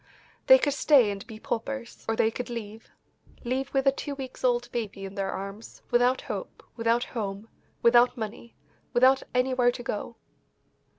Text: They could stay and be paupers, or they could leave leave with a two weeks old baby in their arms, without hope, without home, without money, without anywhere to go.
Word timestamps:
They 0.47 0.57
could 0.57 0.73
stay 0.73 1.11
and 1.11 1.27
be 1.27 1.39
paupers, 1.39 2.05
or 2.09 2.15
they 2.15 2.31
could 2.31 2.49
leave 2.49 2.89
leave 3.43 3.71
with 3.71 3.85
a 3.85 3.91
two 3.91 4.15
weeks 4.15 4.43
old 4.43 4.67
baby 4.71 5.05
in 5.05 5.13
their 5.13 5.29
arms, 5.29 5.83
without 5.91 6.21
hope, 6.21 6.63
without 6.75 7.03
home, 7.03 7.49
without 7.83 8.17
money, 8.17 8.55
without 8.93 9.21
anywhere 9.35 9.69
to 9.71 9.83
go. 9.83 10.15